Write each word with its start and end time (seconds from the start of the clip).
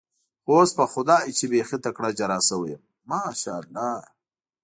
خو 0.43 0.51
اوس 0.57 0.71
په 0.79 0.85
خدای 0.93 1.25
چې 1.37 1.45
بېخي 1.51 1.77
تکړه 1.85 2.09
جراح 2.17 2.41
شوی 2.49 2.69
یم، 2.73 2.81
ماشاءالله. 3.11 3.89